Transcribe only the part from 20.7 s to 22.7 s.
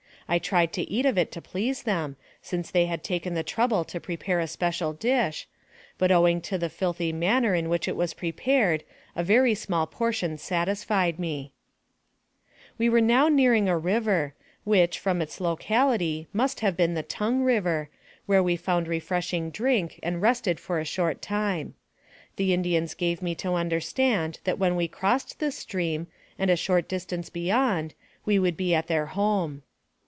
a short time. The